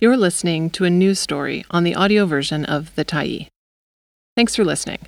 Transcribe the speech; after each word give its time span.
You're 0.00 0.16
listening 0.16 0.70
to 0.70 0.84
a 0.84 0.90
news 0.90 1.18
story 1.18 1.64
on 1.72 1.82
the 1.82 1.96
audio 1.96 2.24
version 2.24 2.64
of 2.64 2.94
The 2.94 3.04
Tyee. 3.04 3.48
Thanks 4.36 4.54
for 4.54 4.64
listening. 4.64 5.00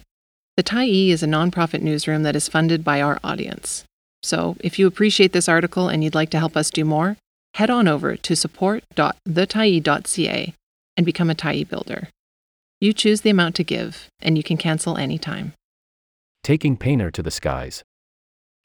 The 0.56 0.64
Tyee 0.64 1.10
is 1.10 1.22
a 1.22 1.28
nonprofit 1.28 1.80
newsroom 1.80 2.24
that 2.24 2.34
is 2.34 2.48
funded 2.48 2.82
by 2.82 3.00
our 3.00 3.20
audience. 3.22 3.84
So, 4.24 4.56
if 4.58 4.80
you 4.80 4.88
appreciate 4.88 5.32
this 5.32 5.48
article 5.48 5.88
and 5.88 6.02
you'd 6.02 6.16
like 6.16 6.30
to 6.30 6.40
help 6.40 6.56
us 6.56 6.72
do 6.72 6.84
more, 6.84 7.16
head 7.54 7.70
on 7.70 7.86
over 7.86 8.16
to 8.16 8.34
support.thetyee.ca 8.34 10.54
and 10.96 11.06
become 11.06 11.30
a 11.30 11.36
Tyee 11.36 11.68
builder. 11.68 12.08
You 12.80 12.92
choose 12.92 13.20
the 13.20 13.30
amount 13.30 13.54
to 13.54 13.62
give, 13.62 14.08
and 14.20 14.36
you 14.36 14.42
can 14.42 14.56
cancel 14.56 14.96
anytime. 14.96 15.52
Taking 16.42 16.76
Paneer 16.76 17.12
to 17.12 17.22
the 17.22 17.30
Skies. 17.30 17.84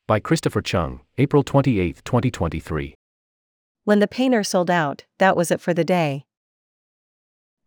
By 0.08 0.20
Christopher 0.20 0.64
Cheung, 0.64 1.02
April 1.20 1.44
28, 1.44 2.02
2023. 2.04 2.96
When 3.86 4.00
the 4.00 4.08
paneer 4.08 4.44
sold 4.44 4.72
out, 4.72 5.06
that 5.20 5.38
was 5.38 5.52
it 5.52 5.62
for 5.62 5.72
the 5.72 5.84
day. 5.84 6.26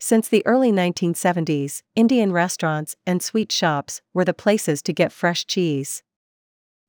Since 0.01 0.29
the 0.29 0.45
early 0.45 0.73
1970s, 0.73 1.83
Indian 1.95 2.33
restaurants 2.33 2.97
and 3.07 3.23
sweet 3.23 3.53
shops 3.53 4.03
were 4.13 4.25
the 4.25 4.35
places 4.35 4.83
to 4.83 4.93
get 4.93 5.13
fresh 5.13 5.47
cheese. 5.47 6.03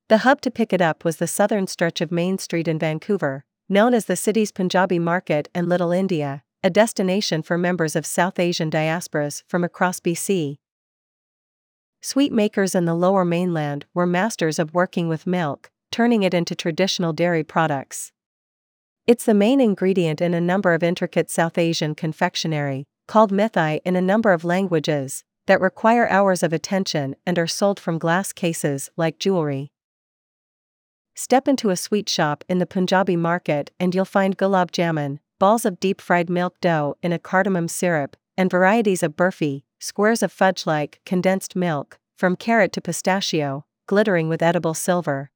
The 0.07 0.19
hub 0.19 0.41
to 0.41 0.49
pick 0.49 0.73
it 0.73 0.81
up 0.81 1.05
was 1.05 1.17
the 1.17 1.27
southern 1.27 1.67
stretch 1.67 2.01
of 2.01 2.11
Main 2.11 2.39
Street 2.39 2.67
in 2.67 2.79
Vancouver, 2.79 3.45
known 3.69 3.93
as 3.93 4.05
the 4.05 4.15
city's 4.15 4.51
Punjabi 4.51 4.97
Market 4.97 5.47
and 5.53 5.69
Little 5.69 5.91
India, 5.91 6.43
a 6.63 6.71
destination 6.71 7.43
for 7.43 7.55
members 7.55 7.95
of 7.95 8.07
South 8.07 8.39
Asian 8.39 8.71
diasporas 8.71 9.43
from 9.47 9.63
across 9.63 9.99
BC. 9.99 10.57
Sweet 12.01 12.33
makers 12.33 12.73
in 12.73 12.85
the 12.85 12.95
lower 12.95 13.23
mainland 13.23 13.85
were 13.93 14.07
masters 14.07 14.57
of 14.57 14.73
working 14.73 15.07
with 15.07 15.27
milk, 15.27 15.69
turning 15.91 16.23
it 16.23 16.33
into 16.33 16.55
traditional 16.55 17.13
dairy 17.13 17.43
products. 17.43 18.11
It's 19.09 19.25
the 19.25 19.33
main 19.33 19.59
ingredient 19.59 20.21
in 20.21 20.35
a 20.35 20.39
number 20.39 20.71
of 20.75 20.83
intricate 20.83 21.31
South 21.31 21.57
Asian 21.57 21.95
confectionery, 21.95 22.85
called 23.07 23.31
mithai 23.31 23.79
in 23.83 23.95
a 23.95 24.01
number 24.01 24.31
of 24.33 24.45
languages, 24.45 25.23
that 25.47 25.59
require 25.59 26.07
hours 26.09 26.43
of 26.43 26.53
attention 26.53 27.15
and 27.25 27.39
are 27.39 27.47
sold 27.47 27.79
from 27.79 27.97
glass 27.97 28.31
cases 28.31 28.91
like 28.97 29.17
jewelry. 29.17 29.71
Step 31.15 31.47
into 31.47 31.71
a 31.71 31.75
sweet 31.75 32.07
shop 32.07 32.43
in 32.47 32.59
the 32.59 32.67
Punjabi 32.67 33.15
market 33.15 33.71
and 33.79 33.95
you'll 33.95 34.05
find 34.05 34.37
gulab 34.37 34.69
jamun, 34.69 35.17
balls 35.39 35.65
of 35.65 35.79
deep 35.79 36.01
fried 36.01 36.29
milk 36.29 36.61
dough 36.61 36.95
in 37.01 37.11
a 37.11 37.17
cardamom 37.17 37.67
syrup, 37.67 38.15
and 38.37 38.51
varieties 38.51 39.01
of 39.01 39.15
burfi, 39.15 39.63
squares 39.79 40.21
of 40.21 40.31
fudge 40.31 40.67
like 40.67 41.01
condensed 41.03 41.55
milk, 41.55 41.97
from 42.15 42.35
carrot 42.35 42.71
to 42.73 42.79
pistachio, 42.79 43.65
glittering 43.87 44.29
with 44.29 44.43
edible 44.43 44.75
silver. 44.75 45.31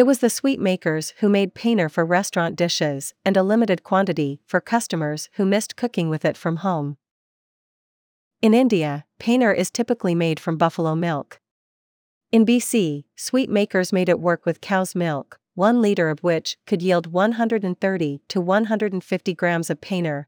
It 0.00 0.06
was 0.06 0.20
the 0.20 0.30
sweet 0.30 0.58
makers 0.58 1.12
who 1.18 1.28
made 1.28 1.54
paneer 1.54 1.90
for 1.90 2.06
restaurant 2.06 2.56
dishes 2.56 3.12
and 3.22 3.36
a 3.36 3.42
limited 3.42 3.82
quantity 3.82 4.40
for 4.46 4.58
customers 4.58 5.28
who 5.34 5.44
missed 5.44 5.76
cooking 5.76 6.08
with 6.08 6.24
it 6.24 6.38
from 6.38 6.64
home. 6.64 6.96
In 8.40 8.54
India, 8.54 9.04
paneer 9.18 9.54
is 9.54 9.70
typically 9.70 10.14
made 10.14 10.40
from 10.40 10.56
buffalo 10.56 10.94
milk. 10.94 11.38
In 12.32 12.46
BC, 12.46 13.04
sweet 13.14 13.50
makers 13.50 13.92
made 13.92 14.08
it 14.08 14.20
work 14.20 14.46
with 14.46 14.62
cow's 14.62 14.94
milk, 14.94 15.38
one 15.54 15.82
liter 15.82 16.08
of 16.08 16.20
which 16.20 16.56
could 16.66 16.80
yield 16.80 17.08
130 17.08 18.22
to 18.26 18.40
150 18.40 19.34
grams 19.34 19.68
of 19.68 19.82
paneer. 19.82 20.24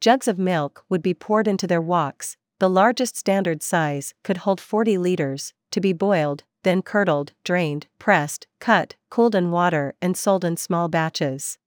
Jugs 0.00 0.26
of 0.26 0.36
milk 0.36 0.84
would 0.88 1.00
be 1.00 1.14
poured 1.14 1.46
into 1.46 1.68
their 1.68 1.80
woks, 1.80 2.34
the 2.58 2.68
largest 2.68 3.16
standard 3.16 3.62
size 3.62 4.14
could 4.24 4.38
hold 4.38 4.60
40 4.60 4.98
liters, 4.98 5.54
to 5.70 5.80
be 5.80 5.92
boiled, 5.92 6.42
then 6.62 6.82
curdled, 6.82 7.32
drained, 7.44 7.86
pressed, 7.98 8.46
cut, 8.58 8.96
cooled 9.08 9.34
in 9.34 9.50
water, 9.50 9.94
and 10.00 10.16
sold 10.16 10.44
in 10.44 10.56
small 10.56 10.88
batches. 10.88 11.58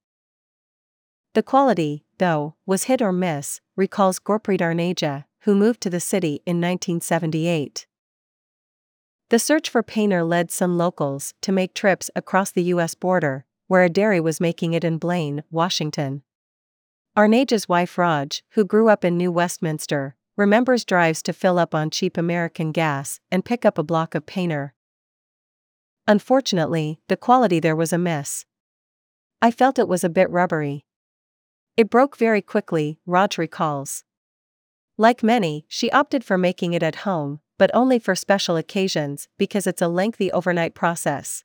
The 1.33 1.44
quality, 1.44 2.05
though, 2.19 2.55
was 2.66 2.83
hit 2.83 3.02
or 3.02 3.11
miss, 3.11 3.59
recalls 3.75 4.19
Gurpreet 4.19 4.61
Arneja, 4.61 5.25
who 5.41 5.55
moved 5.55 5.81
to 5.81 5.89
the 5.89 6.00
city 6.00 6.41
in 6.45 6.61
1978. 6.61 7.88
The 9.29 9.40
search 9.40 9.69
for 9.69 9.81
paneer 9.81 10.28
led 10.28 10.51
some 10.51 10.78
locals 10.78 11.34
to 11.41 11.51
make 11.51 11.73
trips 11.73 12.12
across 12.16 12.51
the 12.51 12.63
U.S. 12.63 12.94
border, 12.94 13.46
where 13.67 13.84
a 13.84 13.90
dairy 13.90 14.19
was 14.19 14.40
making 14.40 14.73
it 14.73 14.84
in 14.84 15.00
Blaine, 15.00 15.44
Washington. 15.50 16.22
Arneja's 17.17 17.67
wife 17.67 17.97
Raj, 17.97 18.44
who 18.51 18.63
grew 18.63 18.90
up 18.90 19.03
in 19.03 19.17
New 19.17 19.31
Westminster, 19.31 20.16
remembers 20.35 20.85
drives 20.85 21.23
to 21.23 21.34
fill 21.34 21.57
up 21.57 21.73
on 21.73 21.90
cheap 21.90 22.17
American 22.17 22.72
gas 22.72 23.19
and 23.31 23.46
pick 23.46 23.66
up 23.66 23.78
a 23.78 23.84
block 23.84 24.13
of 24.13 24.25
paneer. 24.25 24.72
Unfortunately, 26.08 27.00
the 27.08 27.16
quality 27.16 27.59
there 27.59 27.75
was 27.75 27.94
a 27.94 27.97
miss. 27.97 28.46
I 29.41 29.52
felt 29.52 29.80
it 29.80 29.88
was 29.88 30.03
a 30.03 30.09
bit 30.09 30.30
rubbery. 30.30 30.86
It 31.78 31.90
broke 31.90 32.18
very 32.18 32.41
quickly, 32.41 33.00
Raj 33.06 33.38
recalls. 33.38 34.03
Like 34.97 35.24
many, 35.24 35.66
she 35.68 35.90
opted 35.91 36.24
for 36.24 36.38
making 36.38 36.74
it 36.74 36.84
at 36.84 36.97
home, 37.08 37.40
but 37.58 37.72
only 37.74 38.00
for 38.00 38.16
special 38.16 38.58
occasions 38.58 39.28
because 39.38 39.66
it's 39.66 39.81
a 39.81 39.88
lengthy 39.88 40.31
overnight 40.31 40.75
process. 40.75 41.44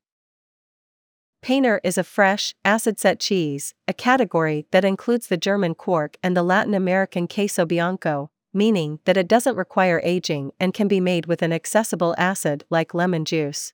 Paneer 1.40 1.78
is 1.84 1.96
a 1.96 2.04
fresh, 2.04 2.54
acid 2.64 2.98
set 2.98 3.20
cheese, 3.20 3.74
a 3.86 3.94
category 3.94 4.66
that 4.72 4.84
includes 4.84 5.28
the 5.28 5.36
German 5.36 5.74
Quark 5.74 6.16
and 6.22 6.36
the 6.36 6.42
Latin 6.42 6.74
American 6.74 7.28
Queso 7.28 7.64
Bianco, 7.64 8.30
meaning 8.52 8.98
that 9.04 9.16
it 9.16 9.28
doesn't 9.28 9.56
require 9.56 10.00
aging 10.02 10.50
and 10.58 10.74
can 10.74 10.88
be 10.88 11.00
made 11.00 11.26
with 11.26 11.42
an 11.42 11.52
accessible 11.52 12.14
acid 12.18 12.64
like 12.70 12.92
lemon 12.92 13.24
juice. 13.24 13.72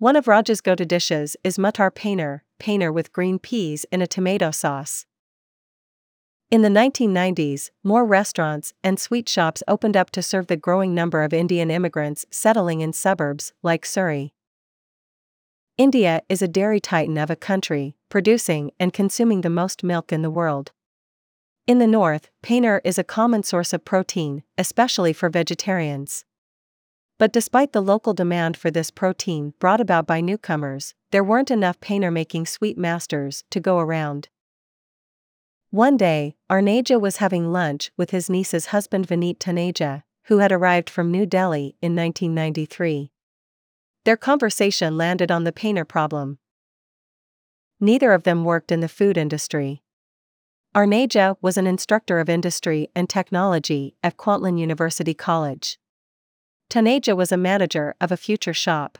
One 0.00 0.16
of 0.16 0.26
Raj's 0.26 0.62
go 0.62 0.74
to 0.74 0.86
dishes 0.86 1.36
is 1.44 1.58
Muttar 1.58 1.90
Paneer, 1.90 2.40
paneer 2.58 2.90
with 2.90 3.12
green 3.12 3.38
peas 3.38 3.84
in 3.92 4.00
a 4.00 4.06
tomato 4.06 4.50
sauce. 4.50 5.04
In 6.50 6.62
the 6.62 6.70
1990s, 6.70 7.68
more 7.84 8.06
restaurants 8.06 8.72
and 8.82 8.98
sweet 8.98 9.28
shops 9.28 9.62
opened 9.68 9.98
up 9.98 10.08
to 10.12 10.22
serve 10.22 10.46
the 10.46 10.56
growing 10.56 10.94
number 10.94 11.22
of 11.22 11.34
Indian 11.34 11.70
immigrants 11.70 12.24
settling 12.30 12.80
in 12.80 12.94
suburbs 12.94 13.52
like 13.62 13.84
Surrey. 13.84 14.32
India 15.76 16.22
is 16.30 16.40
a 16.40 16.48
dairy 16.48 16.80
titan 16.80 17.18
of 17.18 17.28
a 17.28 17.36
country, 17.36 17.94
producing 18.08 18.70
and 18.80 18.94
consuming 18.94 19.42
the 19.42 19.50
most 19.50 19.84
milk 19.84 20.14
in 20.14 20.22
the 20.22 20.30
world. 20.30 20.72
In 21.66 21.78
the 21.78 21.86
north, 21.86 22.30
paneer 22.42 22.80
is 22.84 22.98
a 22.98 23.04
common 23.04 23.42
source 23.42 23.74
of 23.74 23.84
protein, 23.84 24.44
especially 24.56 25.12
for 25.12 25.28
vegetarians. 25.28 26.24
But 27.20 27.34
despite 27.34 27.74
the 27.74 27.82
local 27.82 28.14
demand 28.14 28.56
for 28.56 28.70
this 28.70 28.90
protein 28.90 29.52
brought 29.58 29.78
about 29.78 30.06
by 30.06 30.22
newcomers, 30.22 30.94
there 31.10 31.22
weren't 31.22 31.50
enough 31.50 31.78
paneer 31.78 32.10
making 32.10 32.46
sweet 32.46 32.78
masters 32.78 33.44
to 33.50 33.60
go 33.60 33.78
around. 33.78 34.30
One 35.68 35.98
day, 35.98 36.36
Arneja 36.50 36.98
was 36.98 37.18
having 37.18 37.52
lunch 37.52 37.92
with 37.94 38.10
his 38.10 38.30
niece's 38.30 38.68
husband 38.68 39.06
Vineet 39.06 39.38
Taneja, 39.38 40.02
who 40.28 40.38
had 40.38 40.50
arrived 40.50 40.88
from 40.88 41.10
New 41.10 41.26
Delhi 41.26 41.76
in 41.82 41.94
1993. 41.94 43.12
Their 44.06 44.16
conversation 44.16 44.96
landed 44.96 45.30
on 45.30 45.44
the 45.44 45.52
paneer 45.52 45.86
problem. 45.86 46.38
Neither 47.78 48.12
of 48.12 48.22
them 48.22 48.44
worked 48.44 48.72
in 48.72 48.80
the 48.80 48.88
food 48.88 49.18
industry. 49.18 49.82
Arneja 50.74 51.36
was 51.42 51.58
an 51.58 51.66
instructor 51.66 52.18
of 52.18 52.30
industry 52.30 52.88
and 52.94 53.10
technology 53.10 53.94
at 54.02 54.16
Kwantlen 54.16 54.58
University 54.58 55.12
College. 55.12 55.78
Taneja 56.70 57.16
was 57.16 57.32
a 57.32 57.36
manager 57.36 57.96
of 58.00 58.12
a 58.12 58.16
future 58.16 58.54
shop. 58.54 58.96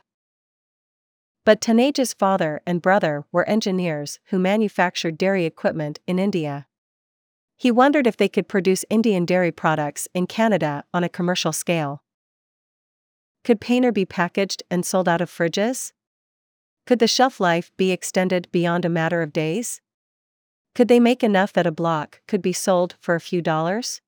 But 1.45 1.61
Taneja's 1.61 2.13
father 2.13 2.61
and 2.67 2.81
brother 2.81 3.23
were 3.31 3.47
engineers 3.47 4.19
who 4.25 4.39
manufactured 4.39 5.17
dairy 5.17 5.45
equipment 5.45 5.99
in 6.05 6.19
India. 6.19 6.67
He 7.57 7.71
wondered 7.71 8.07
if 8.07 8.17
they 8.17 8.27
could 8.27 8.49
produce 8.49 8.83
Indian 8.89 9.23
dairy 9.23 9.53
products 9.53 10.09
in 10.13 10.27
Canada 10.27 10.83
on 10.93 11.05
a 11.05 11.09
commercial 11.09 11.53
scale. 11.53 12.03
Could 13.45 13.61
Paneer 13.61 13.93
be 13.93 14.05
packaged 14.05 14.63
and 14.69 14.85
sold 14.85 15.07
out 15.07 15.21
of 15.21 15.31
fridges? 15.31 15.93
Could 16.85 16.99
the 16.99 17.07
shelf 17.07 17.39
life 17.39 17.71
be 17.77 17.91
extended 17.91 18.49
beyond 18.51 18.83
a 18.83 18.89
matter 18.89 19.21
of 19.21 19.31
days? 19.31 19.79
Could 20.75 20.89
they 20.89 20.99
make 20.99 21.23
enough 21.23 21.53
that 21.53 21.67
a 21.67 21.71
block 21.71 22.21
could 22.27 22.41
be 22.41 22.53
sold 22.53 22.95
for 22.99 23.15
a 23.15 23.21
few 23.21 23.41
dollars? 23.41 24.01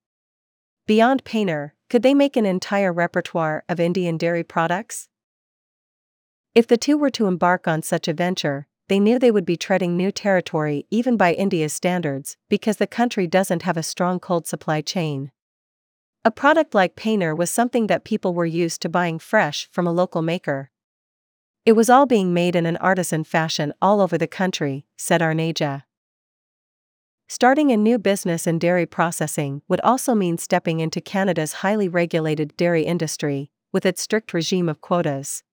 Beyond 0.86 1.24
Paneer, 1.24 1.72
could 1.90 2.04
they 2.04 2.14
make 2.14 2.36
an 2.36 2.46
entire 2.46 2.92
repertoire 2.92 3.64
of 3.70 3.80
Indian 3.80 4.18
dairy 4.18 4.44
products? 4.44 5.08
If 6.54 6.68
the 6.68 6.76
two 6.76 6.98
were 6.98 7.10
to 7.12 7.28
embark 7.28 7.70
on 7.70 7.82
such 7.82 8.10
a 8.10 8.14
venture, 8.14 8.68
they 8.90 9.00
knew 9.00 9.18
they 9.18 9.32
would 9.32 9.46
be 9.46 9.56
treading 9.56 9.96
new 9.96 10.12
territory 10.12 10.86
even 10.92 11.16
by 11.16 11.34
India's 11.34 11.72
standards, 11.72 12.36
because 12.50 12.78
the 12.78 12.88
country 12.88 13.28
doesn't 13.28 13.62
have 13.62 13.78
a 13.78 13.84
strong 13.84 14.20
cold 14.20 14.46
supply 14.46 14.82
chain. 14.82 15.32
A 16.26 16.32
product 16.32 16.76
like 16.76 16.98
Paneer 16.98 17.36
was 17.36 17.50
something 17.50 17.88
that 17.88 18.04
people 18.04 18.34
were 18.34 18.46
used 18.46 18.82
to 18.82 18.90
buying 18.90 19.20
fresh 19.20 19.70
from 19.72 19.88
a 19.88 19.94
local 19.94 20.22
maker. 20.22 20.70
It 21.66 21.74
was 21.74 21.90
all 21.90 22.06
being 22.06 22.34
made 22.34 22.58
in 22.58 22.66
an 22.66 22.76
artisan 22.78 23.24
fashion 23.24 23.74
all 23.82 24.02
over 24.02 24.18
the 24.18 24.28
country, 24.28 24.86
said 24.98 25.22
Arneja. 25.22 25.84
Starting 27.28 27.72
a 27.72 27.78
new 27.78 27.98
business 27.98 28.46
in 28.46 28.60
dairy 28.60 28.86
processing 28.86 29.62
would 29.68 29.82
also 29.82 30.14
mean 30.14 30.38
stepping 30.38 30.80
into 30.80 31.02
Canada's 31.02 31.54
highly 31.54 31.88
regulated 31.88 32.56
dairy 32.58 32.84
industry, 32.84 33.50
with 33.72 33.86
its 33.86 34.02
strict 34.02 34.34
regime 34.34 34.70
of 34.70 34.82
quotas. 34.82 35.44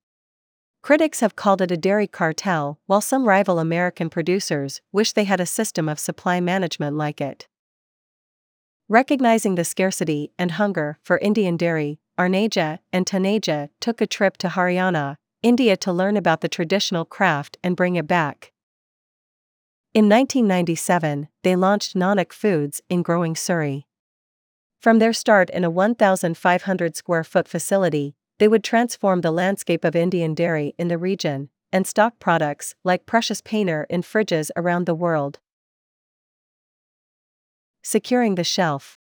Critics 0.83 1.21
have 1.21 1.37
called 1.37 1.61
it 1.61 1.71
a 1.71 1.77
dairy 1.77 2.07
cartel, 2.07 2.81
while 2.87 3.01
some 3.01 3.29
rival 3.29 3.59
American 3.59 4.09
producers 4.09 4.81
wish 4.93 5.13
they 5.13 5.25
had 5.25 5.41
a 5.41 5.47
system 5.47 5.89
of 5.89 5.99
supply 5.99 6.41
management 6.41 6.97
like 6.97 7.21
it. 7.21 7.47
Recognizing 8.89 9.55
the 9.55 9.65
scarcity 9.65 10.33
and 10.39 10.53
hunger 10.53 10.99
for 11.03 11.19
Indian 11.19 11.57
dairy, 11.57 12.01
Arneja 12.19 12.79
and 12.93 13.07
Taneja 13.07 13.69
took 13.79 14.01
a 14.01 14.07
trip 14.07 14.37
to 14.39 14.49
Haryana, 14.49 15.17
India 15.43 15.77
to 15.77 15.93
learn 15.93 16.17
about 16.17 16.41
the 16.41 16.49
traditional 16.49 17.05
craft 17.05 17.57
and 17.63 17.77
bring 17.77 17.97
it 17.97 18.07
back. 18.07 18.53
In 19.93 20.09
1997, 20.09 21.27
they 21.43 21.57
launched 21.57 21.97
Nanak 21.97 22.33
Foods 22.33 22.81
in 22.89 23.03
growing 23.03 23.35
Surrey. 23.35 23.89
From 24.79 25.01
their 25.01 25.13
start 25.13 25.51
in 25.51 25.65
a 25.65 25.71
1,500 25.71 26.95
square 26.95 27.25
foot 27.25 27.49
facility, 27.49 28.15
they 28.39 28.47
would 28.47 28.63
transform 28.63 29.21
the 29.21 29.33
landscape 29.33 29.85
of 29.85 29.97
Indian 29.97 30.33
dairy 30.33 30.75
in 30.79 30.87
the 30.87 30.97
region 30.97 31.49
and 31.73 31.89
stock 31.89 32.21
products 32.21 32.77
like 32.85 33.05
precious 33.05 33.41
paneer 33.41 33.85
in 33.91 34.03
fridges 34.03 34.53
around 34.55 34.87
the 34.87 34.95
world. 34.95 35.41
Securing 37.83 38.37
the 38.37 38.45
shelf. 38.45 38.97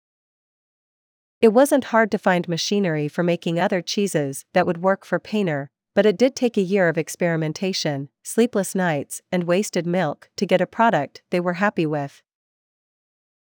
It 1.40 1.48
wasn't 1.48 1.86
hard 1.86 2.12
to 2.12 2.18
find 2.18 2.48
machinery 2.48 3.08
for 3.08 3.24
making 3.24 3.58
other 3.58 3.82
cheeses 3.82 4.44
that 4.54 4.66
would 4.68 4.78
work 4.78 5.04
for 5.04 5.18
paneer, 5.18 5.66
but 5.96 6.04
it 6.04 6.18
did 6.18 6.36
take 6.36 6.58
a 6.58 6.60
year 6.60 6.90
of 6.90 6.98
experimentation, 6.98 8.10
sleepless 8.22 8.74
nights, 8.74 9.22
and 9.32 9.44
wasted 9.44 9.86
milk 9.86 10.28
to 10.36 10.44
get 10.44 10.60
a 10.60 10.66
product 10.66 11.22
they 11.30 11.40
were 11.40 11.54
happy 11.54 11.86
with. 11.86 12.22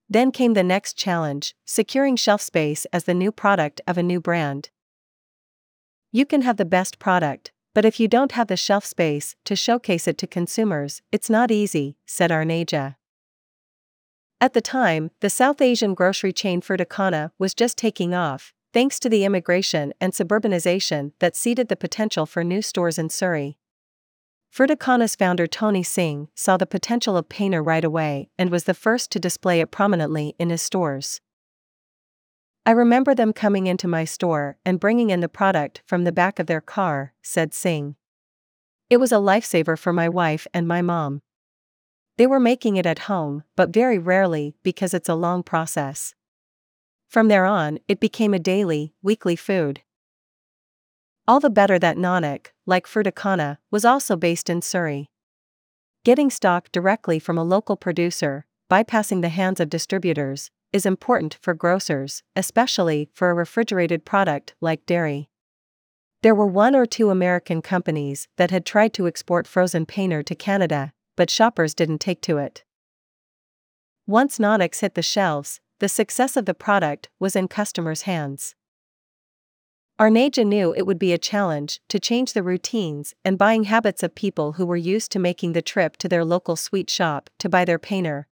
Then 0.09 0.33
came 0.33 0.55
the 0.55 0.65
next 0.65 0.97
challenge 0.97 1.55
securing 1.67 2.17
shelf 2.17 2.41
space 2.41 2.87
as 2.95 3.05
the 3.05 3.13
new 3.13 3.31
product 3.31 3.83
of 3.87 3.99
a 3.99 4.03
new 4.03 4.23
brand. 4.23 4.71
You 6.13 6.25
can 6.25 6.41
have 6.41 6.57
the 6.57 6.65
best 6.65 6.99
product, 6.99 7.53
but 7.75 7.85
if 7.85 8.01
you 8.01 8.09
don't 8.09 8.33
have 8.33 8.49
the 8.49 8.57
shelf 8.57 8.87
space 8.87 9.37
to 9.45 9.55
showcase 9.55 10.09
it 10.09 10.17
to 10.17 10.27
consumers, 10.27 11.03
it's 11.13 11.29
not 11.29 11.51
easy, 11.51 11.99
said 12.07 12.31
Arneja. 12.31 12.97
At 14.41 14.55
the 14.55 14.63
time, 14.63 15.11
the 15.21 15.29
South 15.29 15.61
Asian 15.61 15.93
grocery 15.93 16.33
chain 16.33 16.63
Fruiticana 16.63 17.33
was 17.39 17.53
just 17.53 17.77
taking 17.77 18.15
off, 18.15 18.55
thanks 18.73 18.99
to 19.01 19.09
the 19.09 19.25
immigration 19.25 19.93
and 20.01 20.13
suburbanization 20.13 21.13
that 21.19 21.37
seeded 21.37 21.69
the 21.69 21.77
potential 21.77 22.27
for 22.27 22.45
new 22.45 22.63
stores 22.63 22.99
in 22.99 23.09
Surrey. 23.09 23.59
Fruiticana's 24.53 25.15
founder 25.15 25.47
Tony 25.47 25.83
Singh 25.83 26.29
saw 26.35 26.57
the 26.57 26.67
potential 26.67 27.17
of 27.17 27.29
Paneer 27.29 27.65
right 27.65 27.85
away 27.85 28.31
and 28.37 28.51
was 28.51 28.65
the 28.65 28.75
first 28.75 29.13
to 29.13 29.21
display 29.21 29.61
it 29.61 29.71
prominently 29.71 30.35
in 30.39 30.51
his 30.51 30.63
stores. 30.63 31.21
I 32.67 32.73
remember 32.73 33.15
them 33.15 33.33
coming 33.33 33.67
into 33.67 33.89
my 33.89 34.05
store 34.05 34.59
and 34.65 34.81
bringing 34.81 35.11
in 35.11 35.21
the 35.21 35.29
product 35.29 35.83
from 35.87 36.05
the 36.05 36.13
back 36.13 36.39
of 36.39 36.47
their 36.47 36.61
car, 36.61 37.15
said 37.23 37.55
Singh. 37.55 37.97
It 38.91 38.99
was 38.99 39.13
a 39.13 39.17
lifesaver 39.17 39.79
for 39.79 39.93
my 39.93 40.09
wife 40.09 40.47
and 40.53 40.67
my 40.67 40.83
mom. 40.83 41.23
They 42.19 42.27
were 42.27 42.41
making 42.41 42.77
it 42.77 42.87
at 42.87 43.01
home, 43.01 43.45
but 43.57 43.73
very 43.73 43.99
rarely 43.99 44.55
because 44.63 44.93
it's 44.93 45.09
a 45.09 45.15
long 45.15 45.43
process. 45.43 46.15
From 47.11 47.27
there 47.27 47.45
on, 47.45 47.81
it 47.89 47.99
became 47.99 48.33
a 48.33 48.39
daily, 48.39 48.95
weekly 49.03 49.35
food. 49.35 49.83
All 51.27 51.41
the 51.41 51.51
better 51.51 51.77
that 51.77 51.97
Nanak, 51.97 52.53
like 52.67 52.87
Fruiticana, 52.87 53.59
was 53.69 53.85
also 53.85 54.15
based 54.15 54.49
in 54.49 54.63
Surrey. 54.63 55.11
Getting 56.05 56.31
stock 56.31 56.71
directly 56.71 57.19
from 57.19 57.37
a 57.37 57.43
local 57.43 57.77
producer, 57.77 58.47
bypassing 58.71 59.23
the 59.23 59.29
hands 59.29 59.59
of 59.59 59.69
distributors, 59.69 60.53
is 60.73 60.87
important 60.87 61.37
for 61.43 61.53
grocers, 61.53 62.23
especially 62.37 63.11
for 63.13 63.29
a 63.29 63.35
refrigerated 63.35 64.05
product 64.05 64.55
like 64.61 64.87
dairy. 64.87 65.29
There 66.23 66.35
were 66.35 66.47
one 66.47 66.77
or 66.77 66.87
two 66.87 67.11
American 67.11 67.61
companies 67.61 68.29
that 68.37 68.53
had 68.53 68.65
tried 68.65 68.93
to 68.95 69.09
export 69.09 69.49
frozen 69.49 69.85
paneer 69.85 70.25
to 70.27 70.37
Canada, 70.37 70.93
but 71.17 71.29
shoppers 71.29 71.75
didn't 71.75 71.99
take 71.99 72.21
to 72.23 72.39
it. 72.39 72.63
Once 74.07 74.39
Nanaks 74.39 74.79
hit 74.79 74.95
the 74.95 75.03
shelves, 75.03 75.61
the 75.81 75.89
success 75.89 76.37
of 76.37 76.47
the 76.47 76.55
product 76.55 77.09
was 77.19 77.35
in 77.35 77.49
customers' 77.49 78.03
hands. 78.03 78.55
Arneja 80.01 80.47
knew 80.47 80.73
it 80.73 80.87
would 80.87 80.99
be 80.99 81.13
a 81.13 81.19
challenge 81.19 81.81
to 81.89 81.99
change 81.99 82.33
the 82.33 82.43
routines 82.43 83.13
and 83.25 83.37
buying 83.37 83.65
habits 83.65 84.03
of 84.03 84.15
people 84.15 84.53
who 84.53 84.65
were 84.65 84.77
used 84.77 85.13
to 85.13 85.19
making 85.19 85.53
the 85.53 85.61
trip 85.61 85.97
to 85.99 86.09
their 86.09 86.25
local 86.25 86.57
sweet 86.57 86.89
shop 86.89 87.29
to 87.39 87.51
buy 87.51 87.67
their 87.67 87.79
paneer, 87.79 88.25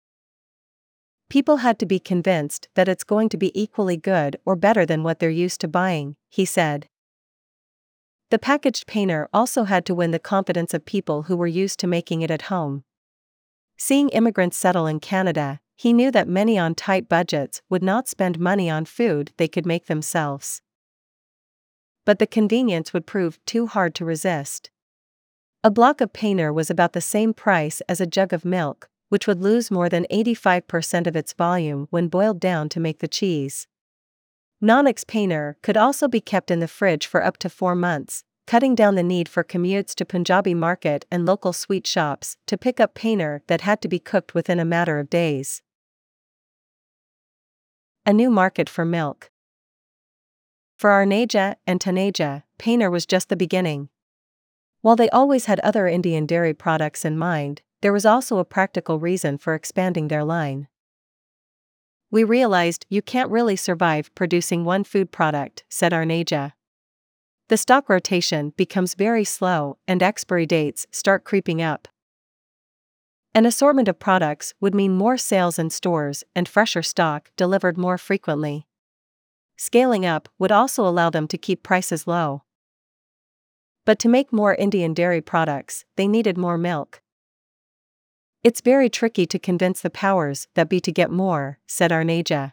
People 1.29 1.59
had 1.59 1.79
to 1.79 1.87
be 1.87 1.99
convinced 1.99 2.69
that 2.75 2.89
it's 2.89 3.05
going 3.05 3.29
to 3.29 3.37
be 3.37 3.59
equally 3.61 3.99
good 3.99 4.39
or 4.47 4.57
better 4.57 4.87
than 4.87 5.03
what 5.03 5.19
they're 5.19 5.29
used 5.29 5.61
to 5.61 5.69
buying, 5.69 6.17
he 6.31 6.47
said. 6.47 6.89
The 8.31 8.39
packaged 8.39 8.87
paneer 8.87 9.27
also 9.33 9.65
had 9.65 9.85
to 9.87 9.95
win 9.95 10.11
the 10.11 10.19
confidence 10.19 10.73
of 10.73 10.87
people 10.87 11.25
who 11.25 11.37
were 11.37 11.47
used 11.47 11.79
to 11.81 11.87
making 11.87 12.23
it 12.23 12.31
at 12.31 12.43
home. 12.43 12.85
Seeing 13.77 14.09
immigrants 14.11 14.57
settle 14.57 14.87
in 14.87 15.01
Canada, 15.01 15.61
he 15.81 15.93
knew 15.93 16.11
that 16.11 16.27
many 16.27 16.59
on 16.59 16.75
tight 16.75 17.09
budgets 17.09 17.63
would 17.71 17.85
not 17.85 18.09
spend 18.09 18.37
money 18.37 18.69
on 18.69 18.85
food 18.85 19.31
they 19.37 19.47
could 19.47 19.65
make 19.65 19.87
themselves. 19.87 20.61
But 22.05 22.19
the 22.19 22.27
convenience 22.27 22.93
would 22.93 23.07
prove 23.07 23.39
too 23.47 23.69
hard 23.69 23.95
to 23.95 24.05
resist. 24.05 24.71
A 25.63 25.71
block 25.71 26.01
of 26.01 26.13
paneer 26.13 26.53
was 26.53 26.69
about 26.69 26.95
the 26.95 27.01
same 27.01 27.33
price 27.33 27.81
as 27.89 28.01
a 28.01 28.07
jug 28.07 28.33
of 28.33 28.45
milk, 28.45 28.89
which 29.09 29.29
would 29.29 29.41
lose 29.41 29.71
more 29.71 29.89
than 29.89 30.05
85% 30.11 31.07
of 31.07 31.15
its 31.15 31.33
volume 31.33 31.87
when 31.91 32.09
boiled 32.09 32.41
down 32.41 32.69
to 32.71 32.81
make 32.81 32.99
the 32.99 33.07
cheese. 33.07 33.69
Nanak's 34.61 35.05
paneer 35.05 35.55
could 35.63 35.77
also 35.77 36.09
be 36.09 36.21
kept 36.21 36.51
in 36.51 36.59
the 36.59 36.67
fridge 36.67 37.07
for 37.07 37.25
up 37.25 37.37
to 37.39 37.49
four 37.49 37.77
months, 37.77 38.25
cutting 38.49 38.75
down 38.75 38.97
the 38.97 39.05
need 39.05 39.29
for 39.29 39.45
commutes 39.45 39.95
to 39.95 40.05
Punjabi 40.05 40.55
market 40.55 41.07
and 41.09 41.25
local 41.25 41.53
sweet 41.53 41.87
shops 41.87 42.37
to 42.49 42.59
pick 42.59 42.81
up 42.81 42.97
paneer 42.97 43.43
that 43.47 43.61
had 43.61 43.81
to 43.83 43.87
be 43.87 44.01
cooked 44.01 44.35
within 44.35 44.59
a 44.59 44.65
matter 44.65 44.99
of 44.99 45.09
days. 45.09 45.63
A 48.09 48.13
new 48.15 48.31
market 48.31 48.71
for 48.71 48.87
milk. 48.87 49.31
For 50.79 50.89
Arneja 50.89 51.57
and 51.67 51.79
Taneja, 51.79 52.43
paneer 52.59 52.91
was 52.91 53.05
just 53.05 53.29
the 53.29 53.37
beginning. 53.37 53.91
While 54.81 54.97
they 54.97 55.11
always 55.11 55.45
had 55.45 55.61
other 55.61 55.87
Indian 55.87 56.25
dairy 56.25 56.55
products 56.55 57.05
in 57.05 57.19
mind, 57.19 57.61
there 57.83 57.93
was 57.93 58.07
also 58.07 58.39
a 58.39 58.47
practical 58.47 58.99
reason 58.99 59.37
for 59.37 59.55
expanding 59.55 60.09
their 60.09 60.25
line. 60.25 60.69
We 62.11 62.25
realized 62.25 62.87
you 62.89 63.03
can't 63.03 63.31
really 63.31 63.57
survive 63.57 64.15
producing 64.15 64.65
one 64.65 64.85
food 64.85 65.13
product, 65.13 65.65
said 65.69 65.93
Arneja. 65.93 66.53
The 67.49 67.59
stock 67.59 67.91
rotation 67.91 68.55
becomes 68.57 68.95
very 68.95 69.25
slow 69.25 69.77
and 69.87 70.03
expiry 70.03 70.47
dates 70.47 70.87
start 70.91 71.25
creeping 71.25 71.61
up. 71.61 71.89
An 73.35 73.47
assortment 73.47 73.89
of 73.89 73.99
products 73.99 74.55
would 74.61 74.75
mean 74.75 74.97
more 74.97 75.17
sales 75.17 75.59
in 75.59 75.71
stores 75.71 76.25
and 76.35 76.49
fresher 76.49 76.83
stock 76.83 77.31
delivered 77.37 77.79
more 77.79 77.99
frequently. 77.99 78.67
Scaling 79.57 80.07
up 80.07 80.29
would 80.39 80.53
also 80.53 80.87
allow 80.87 81.11
them 81.11 81.29
to 81.29 81.39
keep 81.39 81.63
prices 81.63 82.07
low. 82.07 82.43
But 83.85 83.99
to 84.01 84.09
make 84.09 84.33
more 84.33 84.55
Indian 84.55 84.95
dairy 84.95 85.21
products, 85.21 85.85
they 85.97 86.07
needed 86.07 86.37
more 86.37 86.59
milk. 86.59 87.03
It's 88.45 88.61
very 88.61 88.89
tricky 88.89 89.27
to 89.27 89.39
convince 89.39 89.81
the 89.81 89.91
powers 89.91 90.47
that 90.55 90.69
be 90.69 90.81
to 90.81 90.93
get 90.93 91.11
more, 91.11 91.59
said 91.67 91.91
Arneja. 91.91 92.53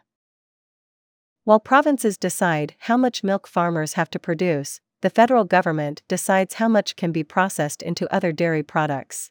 While 1.44 1.60
provinces 1.60 2.18
decide 2.18 2.74
how 2.80 2.96
much 2.96 3.22
milk 3.22 3.46
farmers 3.46 3.92
have 3.92 4.10
to 4.10 4.18
produce, 4.18 4.80
the 5.02 5.10
federal 5.10 5.44
government 5.44 6.02
decides 6.08 6.54
how 6.54 6.66
much 6.66 6.96
can 6.96 7.12
be 7.12 7.22
processed 7.22 7.82
into 7.82 8.12
other 8.12 8.32
dairy 8.32 8.64
products. 8.64 9.30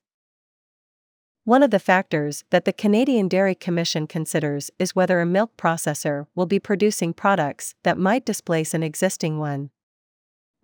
One 1.46 1.62
of 1.62 1.70
the 1.70 1.78
factors 1.78 2.44
that 2.50 2.66
the 2.66 2.74
Canadian 2.74 3.28
Dairy 3.28 3.54
Commission 3.54 4.08
considers 4.08 4.72
is 4.80 4.96
whether 4.96 5.20
a 5.22 5.28
milk 5.28 5.56
processor 5.58 6.26
will 6.34 6.48
be 6.48 6.58
producing 6.58 7.14
products 7.14 7.76
that 7.84 8.00
might 8.00 8.26
displace 8.26 8.74
an 8.74 8.82
existing 8.82 9.38
one. 9.38 9.70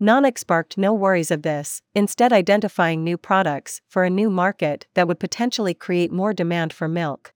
Nanak 0.01 0.39
sparked 0.39 0.79
no 0.79 0.91
worries 0.91 1.29
of 1.29 1.43
this, 1.43 1.83
instead, 1.93 2.33
identifying 2.33 3.03
new 3.03 3.15
products 3.15 3.81
for 3.87 4.03
a 4.03 4.09
new 4.09 4.31
market 4.31 4.87
that 4.95 5.07
would 5.07 5.19
potentially 5.19 5.75
create 5.75 6.11
more 6.11 6.33
demand 6.33 6.73
for 6.73 6.87
milk. 6.87 7.31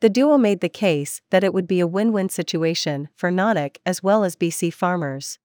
The 0.00 0.08
duo 0.08 0.38
made 0.38 0.60
the 0.60 0.68
case 0.68 1.22
that 1.30 1.42
it 1.42 1.52
would 1.52 1.66
be 1.66 1.80
a 1.80 1.88
win 1.88 2.12
win 2.12 2.28
situation 2.28 3.08
for 3.16 3.32
Nanak 3.32 3.78
as 3.84 4.04
well 4.04 4.22
as 4.22 4.36
BC 4.36 4.72
farmers. 4.72 5.40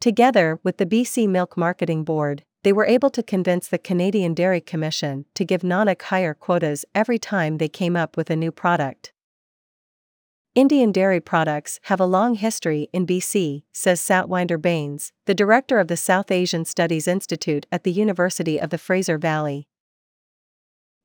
Together 0.00 0.60
with 0.62 0.76
the 0.76 0.86
BC 0.86 1.28
Milk 1.28 1.56
Marketing 1.56 2.04
Board, 2.04 2.44
they 2.66 2.72
were 2.72 2.84
able 2.84 3.10
to 3.10 3.22
convince 3.22 3.68
the 3.68 3.78
Canadian 3.78 4.34
Dairy 4.34 4.60
Commission 4.60 5.24
to 5.36 5.44
give 5.44 5.60
Nanak 5.60 6.02
higher 6.02 6.34
quotas 6.34 6.84
every 6.96 7.16
time 7.16 7.58
they 7.58 7.68
came 7.68 7.94
up 7.94 8.16
with 8.16 8.28
a 8.28 8.34
new 8.34 8.50
product. 8.50 9.12
Indian 10.56 10.90
dairy 10.90 11.20
products 11.20 11.78
have 11.82 12.00
a 12.00 12.04
long 12.04 12.34
history 12.34 12.88
in 12.92 13.06
BC, 13.06 13.62
says 13.72 14.00
Satwinder 14.00 14.60
Bains, 14.60 15.12
the 15.26 15.32
director 15.34 15.78
of 15.78 15.86
the 15.86 15.96
South 15.96 16.32
Asian 16.32 16.64
Studies 16.64 17.06
Institute 17.06 17.66
at 17.70 17.84
the 17.84 17.92
University 17.92 18.58
of 18.58 18.70
the 18.70 18.78
Fraser 18.78 19.16
Valley. 19.16 19.68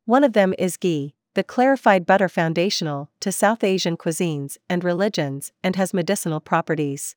One 0.06 0.24
of 0.24 0.34
them 0.34 0.56
is 0.58 0.78
ghee, 0.78 1.14
the 1.36 1.44
clarified 1.44 2.08
butter 2.08 2.28
foundational 2.28 3.12
to 3.20 3.32
South 3.32 3.64
Asian 3.64 3.98
cuisines 3.98 4.58
and 4.68 4.84
religions 4.84 5.52
and 5.64 5.76
has 5.76 5.94
medicinal 5.94 6.40
properties. 6.40 7.16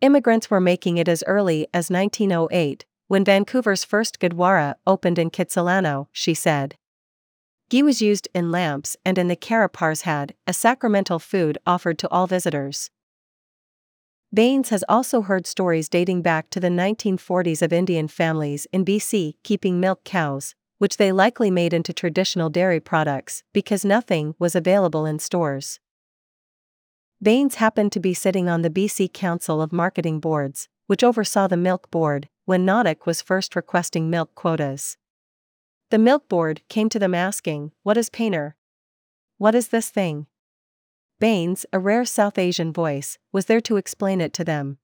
Immigrants 0.00 0.48
were 0.48 0.60
making 0.60 0.98
it 0.98 1.08
as 1.08 1.24
early 1.26 1.66
as 1.74 1.90
1908, 1.90 2.84
when 3.12 3.26
Vancouver's 3.26 3.84
first 3.84 4.20
Gurdwara 4.20 4.76
opened 4.86 5.18
in 5.18 5.28
Kitsilano, 5.28 6.06
she 6.12 6.32
said. 6.32 6.76
Ghee 7.68 7.82
was 7.82 8.00
used 8.00 8.26
in 8.34 8.50
lamps 8.50 8.96
and 9.04 9.18
in 9.18 9.28
the 9.28 9.36
Kara 9.36 9.68
had, 10.04 10.32
a 10.46 10.54
sacramental 10.54 11.18
food 11.18 11.58
offered 11.66 11.98
to 11.98 12.08
all 12.08 12.26
visitors. 12.26 12.88
Bains 14.32 14.70
has 14.70 14.82
also 14.88 15.20
heard 15.20 15.46
stories 15.46 15.90
dating 15.90 16.22
back 16.22 16.48
to 16.48 16.58
the 16.58 16.70
1940s 16.70 17.60
of 17.60 17.70
Indian 17.70 18.08
families 18.08 18.66
in 18.72 18.82
BC 18.82 19.34
keeping 19.44 19.78
milk 19.78 20.04
cows, 20.04 20.54
which 20.78 20.96
they 20.96 21.12
likely 21.12 21.50
made 21.50 21.74
into 21.74 21.92
traditional 21.92 22.48
dairy 22.48 22.80
products 22.80 23.42
because 23.52 23.84
nothing 23.84 24.34
was 24.38 24.54
available 24.54 25.04
in 25.04 25.18
stores. 25.18 25.80
Bains 27.22 27.56
happened 27.56 27.92
to 27.92 28.00
be 28.00 28.14
sitting 28.14 28.48
on 28.48 28.62
the 28.62 28.70
BC 28.70 29.12
Council 29.12 29.60
of 29.60 29.70
Marketing 29.70 30.18
Boards, 30.18 30.70
which 30.86 31.04
oversaw 31.04 31.46
the 31.46 31.58
Milk 31.58 31.90
Board, 31.90 32.30
when 32.44 32.66
Nanak 32.66 33.06
was 33.06 33.22
first 33.22 33.54
requesting 33.54 34.10
milk 34.10 34.34
quotas. 34.34 34.96
The 35.90 35.98
Milk 35.98 36.28
Board 36.28 36.62
came 36.68 36.88
to 36.88 36.98
them 36.98 37.14
asking, 37.14 37.72
What 37.82 37.96
is 37.96 38.10
paneer? 38.10 38.54
What 39.38 39.54
is 39.54 39.68
this 39.68 39.90
thing? 39.90 40.26
Bains, 41.20 41.64
a 41.72 41.78
rare 41.78 42.04
South 42.04 42.38
Asian 42.38 42.72
voice, 42.72 43.18
was 43.30 43.46
there 43.46 43.60
to 43.60 43.76
explain 43.76 44.20
it 44.20 44.32
to 44.32 44.44
them. 44.44 44.78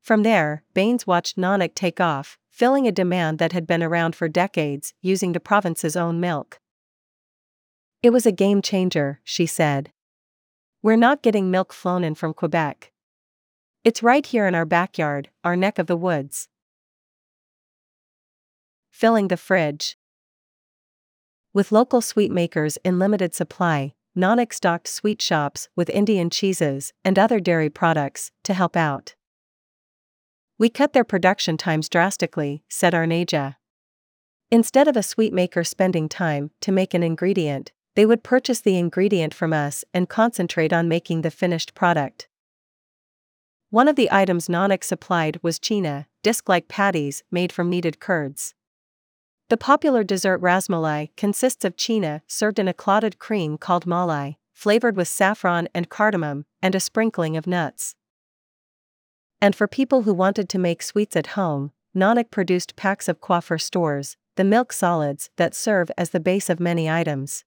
From 0.00 0.22
there, 0.22 0.62
Bains 0.74 1.06
watched 1.06 1.36
Nanak 1.36 1.74
take 1.74 2.00
off, 2.00 2.38
filling 2.50 2.86
a 2.86 2.92
demand 2.92 3.38
that 3.38 3.52
had 3.52 3.66
been 3.66 3.82
around 3.82 4.14
for 4.14 4.28
decades, 4.28 4.94
using 5.02 5.32
the 5.32 5.40
province's 5.40 5.96
own 5.96 6.20
milk. 6.20 6.60
It 8.02 8.10
was 8.10 8.26
a 8.26 8.32
game 8.32 8.62
changer, 8.62 9.20
she 9.24 9.44
said. 9.44 9.90
We're 10.82 10.96
not 10.96 11.22
getting 11.22 11.50
milk 11.50 11.72
flown 11.72 12.04
in 12.04 12.14
from 12.14 12.34
Quebec. 12.34 12.92
It's 13.84 14.02
right 14.02 14.24
here 14.24 14.46
in 14.46 14.54
our 14.54 14.64
backyard, 14.64 15.28
our 15.44 15.56
neck 15.56 15.78
of 15.78 15.88
the 15.88 15.96
woods. 15.96 16.48
Filling 18.90 19.28
the 19.28 19.36
fridge. 19.36 19.98
With 21.52 21.70
local 21.70 22.00
sweet 22.00 22.32
makers 22.32 22.78
in 22.78 22.98
limited 22.98 23.34
supply, 23.34 23.92
Nanak 24.16 24.54
stocked 24.54 24.88
sweet 24.88 25.20
shops 25.20 25.68
with 25.76 25.90
Indian 25.90 26.30
cheeses 26.30 26.94
and 27.04 27.18
other 27.18 27.38
dairy 27.40 27.68
products 27.68 28.30
to 28.44 28.54
help 28.54 28.74
out. 28.74 29.16
We 30.56 30.70
cut 30.70 30.94
their 30.94 31.04
production 31.04 31.58
times 31.58 31.90
drastically, 31.90 32.64
said 32.70 32.94
Arneja. 32.94 33.56
Instead 34.50 34.88
of 34.88 34.96
a 34.96 35.02
sweet 35.02 35.34
maker 35.34 35.62
spending 35.62 36.08
time 36.08 36.52
to 36.62 36.72
make 36.72 36.94
an 36.94 37.02
ingredient, 37.02 37.72
they 37.96 38.06
would 38.06 38.24
purchase 38.24 38.62
the 38.62 38.78
ingredient 38.78 39.34
from 39.34 39.52
us 39.52 39.84
and 39.92 40.08
concentrate 40.08 40.72
on 40.72 40.88
making 40.88 41.20
the 41.20 41.30
finished 41.30 41.74
product. 41.74 42.28
One 43.74 43.88
of 43.88 43.96
the 43.96 44.08
items 44.12 44.46
Nanak 44.46 44.84
supplied 44.84 45.40
was 45.42 45.58
china, 45.58 46.06
disc 46.22 46.48
like 46.48 46.68
patties 46.68 47.24
made 47.32 47.50
from 47.50 47.68
kneaded 47.68 47.98
curds. 47.98 48.54
The 49.48 49.56
popular 49.56 50.04
dessert 50.04 50.40
rasmalai 50.40 51.08
consists 51.16 51.64
of 51.64 51.76
china 51.76 52.22
served 52.28 52.60
in 52.60 52.68
a 52.68 52.72
clotted 52.72 53.18
cream 53.18 53.58
called 53.58 53.84
malai, 53.84 54.36
flavored 54.52 54.96
with 54.96 55.08
saffron 55.08 55.66
and 55.74 55.88
cardamom, 55.88 56.44
and 56.62 56.76
a 56.76 56.78
sprinkling 56.78 57.36
of 57.36 57.48
nuts. 57.48 57.96
And 59.40 59.56
for 59.56 59.66
people 59.66 60.02
who 60.02 60.14
wanted 60.14 60.48
to 60.50 60.58
make 60.60 60.80
sweets 60.80 61.16
at 61.16 61.34
home, 61.34 61.72
Nanak 61.96 62.30
produced 62.30 62.76
packs 62.76 63.08
of 63.08 63.20
coiffure 63.20 63.58
stores, 63.58 64.16
the 64.36 64.44
milk 64.44 64.72
solids 64.72 65.30
that 65.34 65.52
serve 65.52 65.90
as 65.98 66.10
the 66.10 66.20
base 66.20 66.48
of 66.48 66.60
many 66.60 66.88
items. 66.88 67.44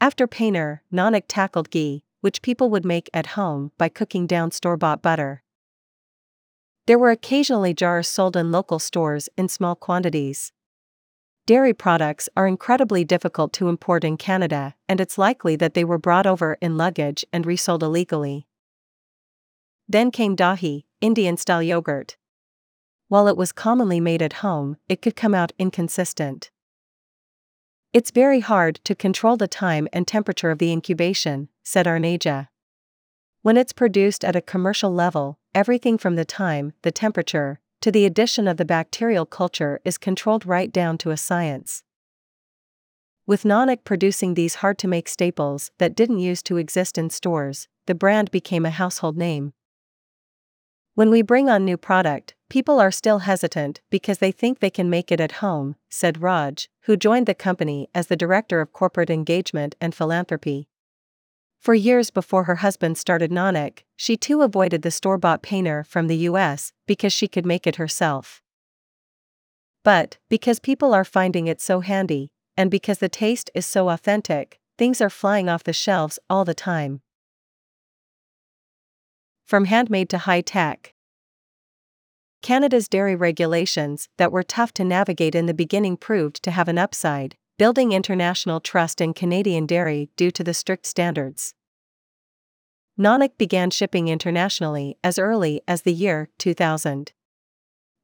After 0.00 0.26
paneer, 0.26 0.80
Nanak 0.90 1.24
tackled 1.28 1.68
ghee, 1.68 2.04
which 2.20 2.42
people 2.42 2.70
would 2.70 2.84
make 2.84 3.08
at 3.12 3.34
home 3.38 3.72
by 3.78 3.88
cooking 3.88 4.26
down 4.26 4.50
store 4.50 4.76
bought 4.76 5.02
butter. 5.02 5.42
There 6.86 6.98
were 6.98 7.10
occasionally 7.10 7.74
jars 7.74 8.08
sold 8.08 8.36
in 8.36 8.50
local 8.50 8.78
stores 8.78 9.28
in 9.36 9.48
small 9.48 9.74
quantities. 9.74 10.52
Dairy 11.46 11.72
products 11.72 12.28
are 12.36 12.46
incredibly 12.46 13.04
difficult 13.04 13.52
to 13.54 13.68
import 13.68 14.04
in 14.04 14.16
Canada, 14.16 14.74
and 14.88 15.00
it's 15.00 15.18
likely 15.18 15.56
that 15.56 15.74
they 15.74 15.84
were 15.84 15.98
brought 15.98 16.26
over 16.26 16.58
in 16.60 16.76
luggage 16.76 17.24
and 17.32 17.46
resold 17.46 17.82
illegally. 17.82 18.46
Then 19.88 20.10
came 20.10 20.36
dahi, 20.36 20.84
Indian 21.00 21.36
style 21.36 21.62
yogurt. 21.62 22.16
While 23.08 23.28
it 23.28 23.36
was 23.36 23.52
commonly 23.52 24.00
made 24.00 24.20
at 24.20 24.44
home, 24.44 24.76
it 24.88 25.00
could 25.00 25.16
come 25.16 25.34
out 25.34 25.52
inconsistent. 25.58 26.50
It's 27.94 28.10
very 28.10 28.40
hard 28.40 28.80
to 28.84 28.94
control 28.94 29.38
the 29.38 29.48
time 29.48 29.88
and 29.94 30.06
temperature 30.06 30.50
of 30.50 30.58
the 30.58 30.70
incubation, 30.70 31.48
said 31.64 31.86
Arneja. 31.86 32.48
When 33.40 33.56
it's 33.56 33.72
produced 33.72 34.26
at 34.26 34.36
a 34.36 34.42
commercial 34.42 34.92
level, 34.92 35.38
everything 35.54 35.96
from 35.96 36.14
the 36.14 36.26
time, 36.26 36.74
the 36.82 36.92
temperature, 36.92 37.60
to 37.80 37.90
the 37.90 38.04
addition 38.04 38.46
of 38.46 38.58
the 38.58 38.66
bacterial 38.66 39.24
culture 39.24 39.80
is 39.86 39.96
controlled 39.96 40.44
right 40.44 40.70
down 40.70 40.98
to 40.98 41.10
a 41.10 41.16
science. 41.16 41.82
With 43.26 43.44
Nanak 43.44 43.84
producing 43.84 44.34
these 44.34 44.56
hard 44.56 44.76
to 44.78 44.88
make 44.88 45.08
staples 45.08 45.70
that 45.78 45.94
didn't 45.94 46.18
used 46.18 46.44
to 46.46 46.58
exist 46.58 46.98
in 46.98 47.08
stores, 47.08 47.68
the 47.86 47.94
brand 47.94 48.30
became 48.30 48.66
a 48.66 48.70
household 48.70 49.16
name. 49.16 49.54
When 50.94 51.08
we 51.08 51.22
bring 51.22 51.48
on 51.48 51.64
new 51.64 51.78
product, 51.78 52.34
people 52.48 52.80
are 52.80 52.90
still 52.90 53.20
hesitant 53.20 53.80
because 53.90 54.18
they 54.18 54.32
think 54.32 54.58
they 54.58 54.70
can 54.70 54.88
make 54.88 55.12
it 55.12 55.20
at 55.20 55.32
home, 55.32 55.76
said 55.90 56.22
Raj, 56.22 56.68
who 56.82 56.96
joined 56.96 57.26
the 57.26 57.34
company 57.34 57.88
as 57.94 58.06
the 58.06 58.16
Director 58.16 58.60
of 58.60 58.72
Corporate 58.72 59.10
Engagement 59.10 59.74
and 59.80 59.94
Philanthropy. 59.94 60.68
For 61.58 61.74
years 61.74 62.10
before 62.10 62.44
her 62.44 62.56
husband 62.56 62.96
started 62.96 63.30
Nanak, 63.30 63.80
she 63.96 64.16
too 64.16 64.42
avoided 64.42 64.82
the 64.82 64.90
store 64.90 65.18
bought 65.18 65.42
paneer 65.42 65.84
from 65.84 66.06
the 66.06 66.16
US 66.28 66.72
because 66.86 67.12
she 67.12 67.28
could 67.28 67.44
make 67.44 67.66
it 67.66 67.76
herself. 67.76 68.42
But, 69.82 70.18
because 70.28 70.60
people 70.60 70.94
are 70.94 71.04
finding 71.04 71.46
it 71.46 71.60
so 71.60 71.80
handy, 71.80 72.30
and 72.56 72.70
because 72.70 72.98
the 72.98 73.08
taste 73.08 73.50
is 73.54 73.66
so 73.66 73.88
authentic, 73.88 74.58
things 74.76 75.00
are 75.00 75.10
flying 75.10 75.48
off 75.48 75.64
the 75.64 75.72
shelves 75.72 76.18
all 76.30 76.44
the 76.44 76.54
time. 76.54 77.00
From 79.44 79.64
handmade 79.64 80.10
to 80.10 80.18
high 80.18 80.42
tech. 80.42 80.94
Canada's 82.42 82.88
dairy 82.88 83.16
regulations 83.16 84.08
that 84.16 84.32
were 84.32 84.42
tough 84.42 84.72
to 84.74 84.84
navigate 84.84 85.34
in 85.34 85.46
the 85.46 85.54
beginning 85.54 85.96
proved 85.96 86.42
to 86.42 86.50
have 86.50 86.68
an 86.68 86.78
upside, 86.78 87.36
building 87.58 87.92
international 87.92 88.60
trust 88.60 89.00
in 89.00 89.12
Canadian 89.12 89.66
dairy 89.66 90.10
due 90.16 90.30
to 90.30 90.44
the 90.44 90.54
strict 90.54 90.86
standards. 90.86 91.54
Nanak 92.98 93.38
began 93.38 93.70
shipping 93.70 94.08
internationally 94.08 94.96
as 95.04 95.18
early 95.18 95.60
as 95.68 95.82
the 95.82 95.92
year 95.92 96.28
2000. 96.38 97.12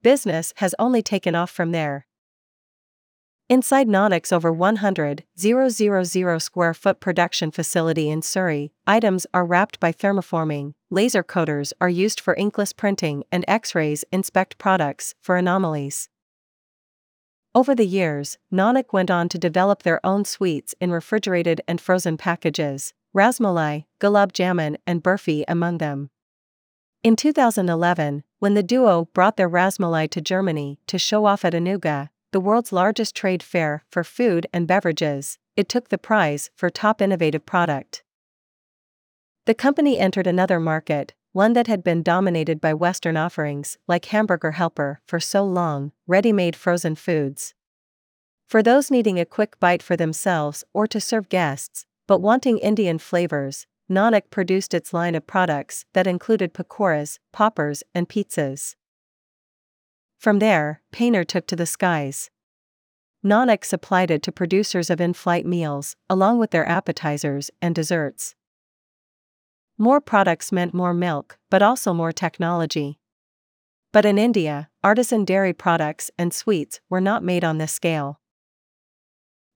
Business 0.03 0.53
has 0.57 0.75
only 0.79 1.03
taken 1.03 1.35
off 1.35 1.51
from 1.51 1.73
there. 1.73 2.07
Inside 3.49 3.89
Nanak's 3.89 4.33
over 4.33 4.53
100,000 4.53 6.41
square 6.41 6.75
foot 6.75 7.01
production 7.01 7.51
facility 7.51 8.09
in 8.09 8.23
Surrey, 8.23 8.73
items 8.87 9.27
are 9.35 9.45
wrapped 9.45 9.79
by 9.81 9.93
thermoforming, 9.93 10.75
laser 10.95 11.25
coders 11.25 11.73
are 11.81 11.89
used 11.89 12.21
for 12.21 12.35
inkless 12.35 12.73
printing, 12.73 13.25
and 13.33 13.45
X 13.49 13.75
rays 13.75 14.05
inspect 14.13 14.57
products 14.59 15.15
for 15.21 15.37
anomalies. 15.37 16.09
Over 17.53 17.75
the 17.75 17.87
years, 17.87 18.39
Nanak 18.53 18.93
went 18.93 19.11
on 19.11 19.29
to 19.29 19.39
develop 19.39 19.83
their 19.83 20.05
own 20.07 20.25
sweets 20.25 20.75
in 20.81 20.93
refrigerated 20.93 21.61
and 21.67 21.81
frozen 21.81 22.17
packages, 22.17 22.95
Rasmalai, 23.15 23.87
Gulab 24.01 24.33
Jamun, 24.33 24.77
and 24.87 25.03
Burfi 25.03 25.45
among 25.49 25.79
them. 25.79 26.11
In 27.03 27.17
2011, 27.17 28.23
when 28.39 28.55
the 28.55 28.63
duo 28.63 29.09
brought 29.15 29.37
their 29.37 29.51
Rasmalai 29.51 30.09
to 30.11 30.21
Germany 30.21 30.79
to 30.87 30.99
show 30.99 31.27
off 31.27 31.45
at 31.45 31.53
Anuga, 31.55 32.09
the 32.33 32.41
world's 32.41 32.73
largest 32.73 33.15
trade 33.15 33.43
fair 33.43 33.85
for 33.91 34.03
food 34.03 34.47
and 34.53 34.67
beverages, 34.67 35.39
it 35.57 35.69
took 35.69 35.89
the 35.89 35.99
prize 35.99 36.51
for 36.55 36.71
top 36.71 37.03
innovative 37.03 37.45
product. 37.47 38.05
The 39.47 39.55
company 39.55 39.99
entered 39.99 40.27
another 40.27 40.59
market, 40.59 41.13
one 41.33 41.53
that 41.53 41.67
had 41.67 41.85
been 41.85 42.03
dominated 42.03 42.63
by 42.63 42.73
Western 42.73 43.17
offerings 43.17 43.77
like 43.87 44.07
Hamburger 44.07 44.53
Helper 44.53 45.01
for 45.07 45.21
so 45.21 45.45
long, 45.45 45.93
ready 46.07 46.33
made 46.33 46.57
frozen 46.57 46.95
foods. 46.95 47.53
For 48.47 48.63
those 48.63 48.91
needing 48.91 49.21
a 49.21 49.27
quick 49.27 49.61
bite 49.61 49.83
for 49.83 49.97
themselves 49.97 50.65
or 50.73 50.87
to 50.87 51.01
serve 51.01 51.29
guests, 51.29 51.85
but 52.07 52.21
wanting 52.21 52.57
Indian 52.59 52.99
flavors, 52.99 53.67
Nanak 53.91 54.31
produced 54.31 54.73
its 54.73 54.95
line 54.95 55.15
of 55.15 55.27
products 55.27 55.85
that 55.93 56.07
included 56.07 56.55
pakoras, 56.55 57.19
poppers, 57.31 57.83
and 57.95 58.09
pizzas. 58.09 58.77
From 60.17 60.39
there, 60.39 60.81
Paneer 60.91 61.27
took 61.27 61.47
to 61.49 61.57
the 61.57 61.67
skies. 61.67 62.31
Nanak 63.23 63.63
supplied 63.63 64.11
it 64.11 64.23
to 64.23 64.33
producers 64.33 64.89
of 64.89 65.03
in 65.03 65.13
flight 65.13 65.45
meals, 65.45 65.97
along 66.09 66.39
with 66.39 66.51
their 66.51 66.67
appetizers 66.67 67.51
and 67.61 67.75
desserts. 67.75 68.35
More 69.77 70.01
products 70.01 70.53
meant 70.53 70.73
more 70.73 70.95
milk, 70.95 71.39
but 71.51 71.63
also 71.63 71.93
more 71.93 72.13
technology. 72.13 72.99
But 73.93 74.05
in 74.05 74.19
India, 74.19 74.69
artisan 74.83 75.25
dairy 75.25 75.53
products 75.53 76.11
and 76.17 76.33
sweets 76.33 76.81
were 76.89 77.01
not 77.01 77.25
made 77.25 77.45
on 77.45 77.59
this 77.59 77.73
scale. 77.73 78.21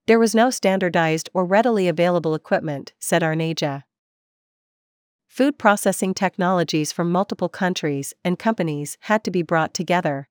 There 0.06 0.18
was 0.18 0.34
no 0.34 0.50
standardized 0.50 1.28
or 1.34 1.44
readily 1.44 1.86
available 1.86 2.34
equipment, 2.34 2.94
said 2.98 3.22
Arneja. 3.22 3.84
food 5.26 5.58
processing 5.58 6.14
technologies 6.14 6.90
from 6.90 7.12
multiple 7.12 7.48
countries 7.48 8.14
and 8.24 8.38
companies 8.38 8.96
had 9.02 9.22
to 9.22 9.30
be 9.30 9.42
brought 9.42 9.72
together. 9.74 10.28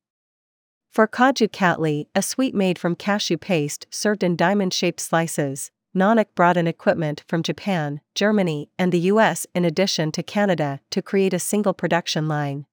For 0.89 1.07
Kaju 1.07 1.47
Katli, 1.49 2.07
a 2.15 2.21
sweet 2.21 2.55
made 2.55 2.79
from 2.79 2.95
cashew 2.95 3.37
paste 3.37 3.85
served 3.89 4.23
in 4.23 4.35
diamond 4.35 4.73
shaped 4.73 4.99
slices, 4.99 5.71
Nanak 5.97 6.27
brought 6.35 6.57
in 6.57 6.67
equipment 6.67 7.23
from 7.27 7.41
Japan, 7.41 8.01
Germany, 8.13 8.69
and 8.77 8.91
the 8.91 9.09
US 9.11 9.47
in 9.55 9.65
addition 9.65 10.11
to 10.11 10.21
Canada 10.21 10.79
to 10.91 11.01
create 11.01 11.33
a 11.33 11.39
single 11.39 11.73
production 11.73 12.27
line. 12.27 12.67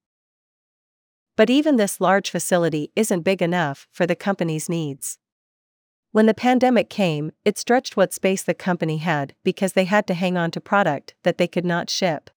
But 1.35 1.49
even 1.49 1.77
this 1.77 2.03
large 2.03 2.31
facility 2.31 2.93
isn't 2.95 3.23
big 3.23 3.41
enough 3.41 3.89
for 3.91 4.07
the 4.07 4.15
company's 4.15 4.69
needs. 4.69 5.19
When 6.13 6.27
the 6.27 6.35
pandemic 6.35 6.91
came, 6.91 7.33
it 7.47 7.57
stretched 7.57 7.97
what 7.97 8.13
space 8.13 8.43
the 8.43 8.53
company 8.53 8.99
had 8.99 9.35
because 9.43 9.73
they 9.73 9.87
had 9.87 10.07
to 10.09 10.15
hang 10.15 10.37
on 10.37 10.51
to 10.51 10.61
product 10.61 11.15
that 11.23 11.39
they 11.39 11.49
could 11.49 11.65
not 11.65 11.89
ship. 11.89 12.29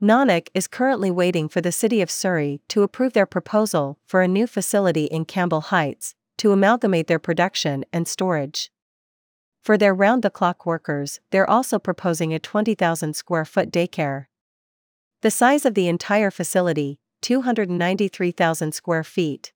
Nanak 0.00 0.46
is 0.54 0.68
currently 0.68 1.10
waiting 1.10 1.48
for 1.48 1.60
the 1.60 1.72
city 1.72 2.00
of 2.00 2.10
Surrey 2.10 2.60
to 2.68 2.82
approve 2.84 3.14
their 3.14 3.26
proposal 3.26 3.98
for 4.06 4.22
a 4.22 4.28
new 4.28 4.46
facility 4.46 5.06
in 5.06 5.24
Campbell 5.24 5.60
Heights 5.60 6.14
to 6.38 6.52
amalgamate 6.52 7.08
their 7.08 7.18
production 7.18 7.84
and 7.92 8.06
storage. 8.06 8.70
For 9.62 9.76
their 9.76 9.94
round 9.94 10.22
the 10.22 10.30
clock 10.30 10.64
workers, 10.64 11.20
they're 11.30 11.48
also 11.48 11.78
proposing 11.78 12.32
a 12.32 12.38
20,000 12.38 13.14
square 13.14 13.44
foot 13.44 13.70
daycare. 13.70 14.26
The 15.22 15.30
size 15.30 15.66
of 15.66 15.74
the 15.74 15.86
entire 15.86 16.30
facility, 16.30 16.98
293,000 17.20 18.72
square 18.72 19.04
feet. 19.04 19.52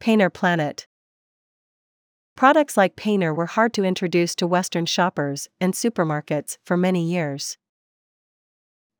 Paneer 0.00 0.32
Planet 0.32 0.86
Products 2.36 2.76
like 2.76 2.96
Paneer 2.96 3.34
were 3.34 3.46
hard 3.46 3.72
to 3.74 3.84
introduce 3.84 4.34
to 4.36 4.46
Western 4.46 4.86
shoppers 4.86 5.48
and 5.60 5.72
supermarkets 5.72 6.58
for 6.64 6.76
many 6.76 7.02
years. 7.02 7.56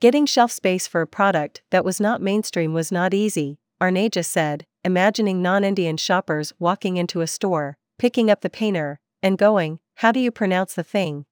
Getting 0.00 0.26
shelf 0.26 0.50
space 0.50 0.87
for 0.87 1.02
a 1.02 1.06
product 1.06 1.62
that 1.70 1.85
was 1.85 2.00
not 2.00 2.20
mainstream 2.20 2.73
was 2.73 2.90
not 2.90 3.14
easy, 3.14 3.58
Arneja 3.80 4.25
said, 4.25 4.66
imagining 4.85 5.40
non 5.40 5.64
Indian 5.64 5.96
shoppers 5.96 6.52
walking 6.58 6.96
into 6.96 7.20
a 7.20 7.26
store, 7.26 7.76
picking 7.98 8.30
up 8.30 8.40
the 8.40 8.50
paneer, 8.50 8.96
and 9.22 9.38
going, 9.38 9.80
How 9.96 10.12
do 10.12 10.20
you 10.20 10.30
pronounce 10.30 10.74
the 10.74 10.84
thing? 10.84 11.26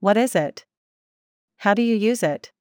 What 0.00 0.16
is 0.16 0.34
it? 0.34 0.64
How 1.58 1.74
do 1.74 1.82
you 1.82 1.96
use 1.96 2.22
it? 2.22 2.52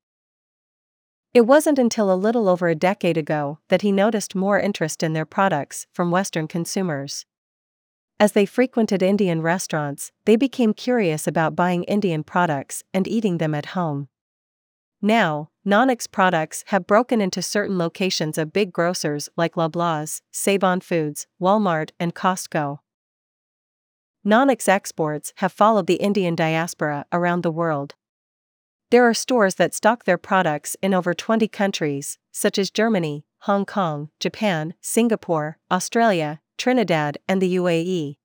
It 1.33 1.41
wasn't 1.45 1.77
until 1.77 2.11
a 2.11 2.15
little 2.15 2.49
over 2.49 2.67
a 2.67 2.75
decade 2.75 3.17
ago 3.17 3.59
that 3.69 3.83
he 3.83 3.91
noticed 3.91 4.33
more 4.33 4.59
interest 4.59 5.03
in 5.03 5.13
their 5.13 5.25
products 5.25 5.85
from 5.93 6.09
Western 6.09 6.47
consumers. 6.47 7.25
As 8.19 8.31
they 8.31 8.47
frequented 8.47 9.03
Indian 9.03 9.43
restaurants, 9.43 10.11
they 10.25 10.35
became 10.35 10.73
curious 10.73 11.27
about 11.27 11.55
buying 11.55 11.83
Indian 11.83 12.23
products 12.23 12.83
and 12.91 13.07
eating 13.07 13.37
them 13.37 13.53
at 13.53 13.67
home. 13.67 14.07
Now, 14.99 15.49
Nanak's 15.63 16.07
products 16.07 16.63
have 16.67 16.87
broken 16.87 17.21
into 17.21 17.43
certain 17.43 17.77
locations 17.77 18.39
of 18.39 18.51
big 18.51 18.73
grocers 18.73 19.29
like 19.37 19.53
Loblaws, 19.53 20.21
Save-On 20.31 20.81
Foods, 20.81 21.27
Walmart, 21.39 21.91
and 21.99 22.15
Costco. 22.15 22.79
Nanak's 24.27 24.67
exports 24.67 25.31
have 25.37 25.53
followed 25.53 25.87
the 25.87 25.95
Indian 25.95 26.35
diaspora 26.35 27.05
around 27.13 27.43
the 27.43 27.51
world. 27.51 27.95
There 28.91 29.07
are 29.07 29.13
stores 29.13 29.55
that 29.55 29.73
stock 29.73 30.03
their 30.03 30.17
products 30.17 30.75
in 30.81 30.93
over 30.93 31.13
20 31.13 31.47
countries, 31.47 32.19
such 32.33 32.57
as 32.57 32.69
Germany, 32.69 33.23
Hong 33.43 33.65
Kong, 33.65 34.09
Japan, 34.19 34.73
Singapore, 34.81 35.59
Australia, 35.71 36.41
Trinidad, 36.57 37.17
and 37.29 37.41
the 37.41 37.55
UAE. 37.55 38.17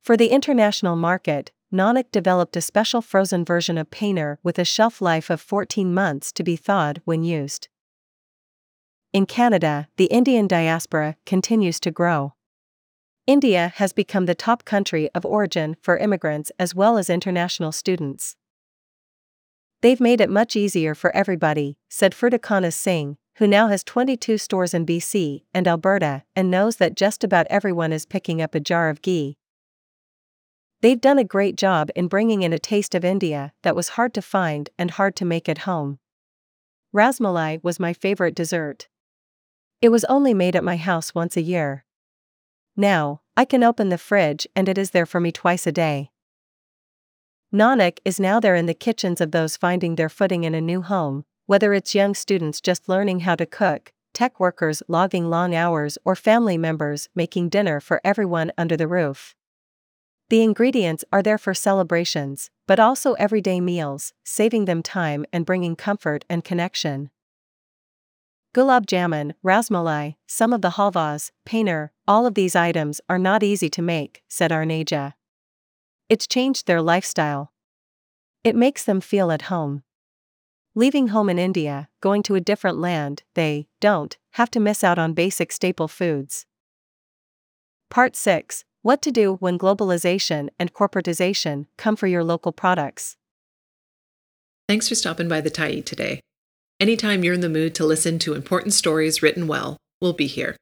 For 0.00 0.16
the 0.16 0.28
international 0.28 0.94
market, 0.94 1.50
Nanak 1.72 2.12
developed 2.12 2.56
a 2.56 2.60
special 2.60 3.02
frozen 3.02 3.44
version 3.44 3.76
of 3.76 3.90
Paneer 3.90 4.36
with 4.44 4.56
a 4.56 4.64
shelf 4.64 5.02
life 5.02 5.30
of 5.30 5.40
14 5.40 5.92
months 5.92 6.30
to 6.30 6.44
be 6.44 6.54
thawed 6.54 7.02
when 7.04 7.24
used. 7.24 7.66
In 9.12 9.26
Canada, 9.26 9.88
the 9.96 10.06
Indian 10.06 10.46
diaspora 10.46 11.16
continues 11.26 11.80
to 11.80 11.90
grow. 11.90 12.34
India 13.28 13.74
has 13.76 13.92
become 13.92 14.24
the 14.24 14.34
top 14.34 14.64
country 14.64 15.10
of 15.14 15.26
origin 15.26 15.76
for 15.82 15.98
immigrants 15.98 16.50
as 16.58 16.74
well 16.74 16.96
as 16.96 17.10
international 17.10 17.72
students. 17.72 18.36
They've 19.82 20.00
made 20.00 20.22
it 20.22 20.30
much 20.30 20.56
easier 20.56 20.94
for 20.94 21.14
everybody, 21.14 21.76
said 21.90 22.14
Fruiticana 22.14 22.72
Singh, 22.72 23.18
who 23.36 23.46
now 23.46 23.68
has 23.68 23.84
22 23.84 24.38
stores 24.38 24.72
in 24.72 24.86
BC 24.86 25.42
and 25.52 25.68
Alberta 25.68 26.22
and 26.34 26.50
knows 26.50 26.76
that 26.76 26.96
just 26.96 27.22
about 27.22 27.46
everyone 27.50 27.92
is 27.92 28.06
picking 28.06 28.40
up 28.40 28.54
a 28.54 28.60
jar 28.60 28.88
of 28.88 29.02
ghee. 29.02 29.36
They've 30.80 30.98
done 30.98 31.18
a 31.18 31.22
great 31.22 31.56
job 31.56 31.90
in 31.94 32.08
bringing 32.08 32.40
in 32.40 32.54
a 32.54 32.58
taste 32.58 32.94
of 32.94 33.04
India 33.04 33.52
that 33.62 33.76
was 33.76 33.90
hard 33.90 34.14
to 34.14 34.22
find 34.22 34.70
and 34.78 34.92
hard 34.92 35.14
to 35.16 35.26
make 35.26 35.50
at 35.50 35.58
home. 35.58 35.98
Rasmalai 36.96 37.62
was 37.62 37.78
my 37.78 37.92
favorite 37.92 38.34
dessert. 38.34 38.88
It 39.82 39.90
was 39.90 40.06
only 40.06 40.32
made 40.32 40.56
at 40.56 40.64
my 40.64 40.78
house 40.78 41.14
once 41.14 41.36
a 41.36 41.42
year. 41.42 41.84
Now, 42.80 43.22
I 43.36 43.44
can 43.44 43.64
open 43.64 43.88
the 43.88 43.98
fridge 43.98 44.46
and 44.54 44.68
it 44.68 44.78
is 44.78 44.92
there 44.92 45.04
for 45.04 45.18
me 45.18 45.32
twice 45.32 45.66
a 45.66 45.72
day. 45.72 46.12
Nanak 47.52 47.98
is 48.04 48.20
now 48.20 48.38
there 48.38 48.54
in 48.54 48.66
the 48.66 48.72
kitchens 48.72 49.20
of 49.20 49.32
those 49.32 49.56
finding 49.56 49.96
their 49.96 50.08
footing 50.08 50.44
in 50.44 50.54
a 50.54 50.60
new 50.60 50.82
home, 50.82 51.24
whether 51.46 51.74
it's 51.74 51.96
young 51.96 52.14
students 52.14 52.60
just 52.60 52.88
learning 52.88 53.20
how 53.20 53.34
to 53.34 53.46
cook, 53.46 53.92
tech 54.14 54.38
workers 54.38 54.80
logging 54.86 55.28
long 55.28 55.56
hours, 55.56 55.98
or 56.04 56.14
family 56.14 56.56
members 56.56 57.08
making 57.16 57.48
dinner 57.48 57.80
for 57.80 58.00
everyone 58.04 58.52
under 58.56 58.76
the 58.76 58.86
roof. 58.86 59.34
The 60.28 60.42
ingredients 60.42 61.04
are 61.10 61.22
there 61.22 61.38
for 61.38 61.54
celebrations, 61.54 62.48
but 62.68 62.78
also 62.78 63.14
everyday 63.14 63.60
meals, 63.60 64.12
saving 64.24 64.66
them 64.66 64.84
time 64.84 65.24
and 65.32 65.44
bringing 65.44 65.74
comfort 65.74 66.24
and 66.30 66.44
connection. 66.44 67.10
Gulab 68.54 68.86
jamun, 68.86 69.34
rasmalai, 69.44 70.16
some 70.26 70.52
of 70.52 70.62
the 70.62 70.70
halvas, 70.70 71.30
paneer, 71.46 71.90
all 72.06 72.26
of 72.26 72.34
these 72.34 72.56
items 72.56 73.00
are 73.08 73.18
not 73.18 73.42
easy 73.42 73.68
to 73.68 73.82
make, 73.82 74.22
said 74.28 74.50
Arneja. 74.50 75.14
It's 76.08 76.26
changed 76.26 76.66
their 76.66 76.80
lifestyle. 76.80 77.52
It 78.42 78.56
makes 78.56 78.84
them 78.84 79.00
feel 79.00 79.30
at 79.30 79.42
home. 79.42 79.82
Leaving 80.74 81.08
home 81.08 81.28
in 81.28 81.38
India, 81.38 81.88
going 82.00 82.22
to 82.22 82.34
a 82.34 82.40
different 82.40 82.78
land, 82.78 83.22
they 83.34 83.68
don't 83.80 84.16
have 84.32 84.50
to 84.52 84.60
miss 84.60 84.82
out 84.82 84.98
on 84.98 85.12
basic 85.12 85.52
staple 85.52 85.88
foods. 85.88 86.46
Part 87.90 88.16
6 88.16 88.64
What 88.82 89.02
to 89.02 89.10
do 89.10 89.34
when 89.40 89.58
globalization 89.58 90.48
and 90.58 90.72
corporatization 90.72 91.66
come 91.76 91.96
for 91.96 92.06
your 92.06 92.24
local 92.24 92.52
products. 92.52 93.16
Thanks 94.68 94.88
for 94.88 94.94
stopping 94.94 95.28
by 95.28 95.40
the 95.40 95.50
Tyee 95.50 95.84
today. 95.84 96.20
Anytime 96.80 97.24
you're 97.24 97.34
in 97.34 97.40
the 97.40 97.48
mood 97.48 97.74
to 97.74 97.84
listen 97.84 98.20
to 98.20 98.34
important 98.34 98.72
stories 98.72 99.20
written 99.20 99.48
well, 99.48 99.78
we'll 100.00 100.12
be 100.12 100.28
here. 100.28 100.56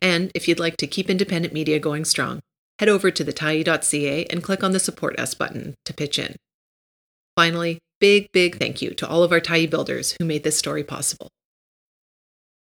And 0.00 0.32
if 0.34 0.48
you'd 0.48 0.58
like 0.58 0.78
to 0.78 0.86
keep 0.86 1.10
independent 1.10 1.52
media 1.52 1.78
going 1.78 2.06
strong, 2.06 2.40
head 2.78 2.88
over 2.88 3.10
to 3.10 3.22
thetyee.ca 3.24 4.24
and 4.26 4.42
click 4.42 4.64
on 4.64 4.72
the 4.72 4.80
Support 4.80 5.20
Us 5.20 5.34
button 5.34 5.74
to 5.84 5.92
pitch 5.92 6.18
in. 6.18 6.36
Finally, 7.36 7.78
big, 8.00 8.28
big 8.32 8.58
thank 8.58 8.80
you 8.80 8.94
to 8.94 9.06
all 9.06 9.22
of 9.22 9.30
our 9.30 9.40
Tyee 9.40 9.68
builders 9.68 10.16
who 10.18 10.24
made 10.24 10.42
this 10.42 10.58
story 10.58 10.82
possible. 10.82 11.28